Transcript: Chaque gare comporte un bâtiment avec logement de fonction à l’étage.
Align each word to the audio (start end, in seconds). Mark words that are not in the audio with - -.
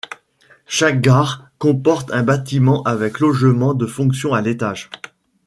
Chaque 0.65 0.99
gare 0.99 1.51
comporte 1.59 2.09
un 2.11 2.23
bâtiment 2.23 2.81
avec 2.85 3.19
logement 3.19 3.75
de 3.75 3.85
fonction 3.85 4.33
à 4.33 4.41
l’étage. 4.41 4.89